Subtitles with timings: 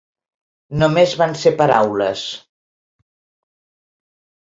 [0.83, 2.25] Només van ser paraules.